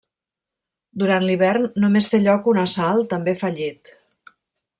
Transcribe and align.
Durant 1.03 1.27
l'hivern 1.27 1.67
només 1.83 2.09
té 2.13 2.21
lloc 2.23 2.49
un 2.55 2.63
assalt, 2.63 3.07
també 3.13 3.37
fallit. 3.45 3.95